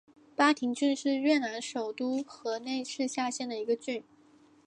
[0.35, 4.03] 巴亭郡是越南首都河内市下辖的一个郡。